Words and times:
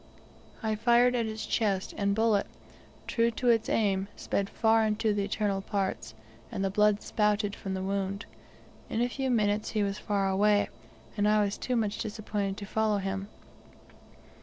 I 0.63 0.73
fired 0.73 1.13
at 1.13 1.27
its 1.27 1.45
chest, 1.45 1.93
and 1.95 2.15
bullet, 2.15 2.47
true 3.05 3.29
to 3.29 3.49
its 3.49 3.69
aim, 3.69 4.07
sped 4.15 4.49
far 4.49 4.83
into 4.83 5.13
the 5.13 5.21
internal 5.25 5.61
parts, 5.61 6.15
and 6.51 6.65
the 6.65 6.71
blood 6.71 7.03
spouted 7.03 7.55
from 7.55 7.75
the 7.75 7.83
wound: 7.83 8.25
in 8.89 9.01
a 9.03 9.07
few 9.09 9.29
minutes 9.29 9.69
he 9.69 9.83
was 9.83 9.99
far 9.99 10.27
away, 10.27 10.69
and 11.15 11.27
I 11.27 11.43
was 11.45 11.55
too 11.55 11.75
much 11.75 11.99
disappointed 11.99 12.57
to 12.57 12.65
follow 12.65 12.97
him. 12.97 13.27